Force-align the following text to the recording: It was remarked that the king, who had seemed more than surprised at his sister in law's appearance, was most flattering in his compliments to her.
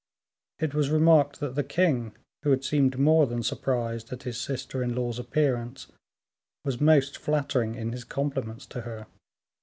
It 0.57 0.73
was 0.73 0.89
remarked 0.89 1.39
that 1.41 1.53
the 1.53 1.63
king, 1.63 2.15
who 2.41 2.49
had 2.49 2.63
seemed 2.63 2.97
more 2.97 3.27
than 3.27 3.43
surprised 3.43 4.11
at 4.11 4.23
his 4.23 4.41
sister 4.41 4.81
in 4.81 4.95
law's 4.95 5.19
appearance, 5.19 5.89
was 6.65 6.81
most 6.81 7.17
flattering 7.19 7.75
in 7.75 7.91
his 7.91 8.03
compliments 8.03 8.65
to 8.65 8.81
her. 8.81 9.05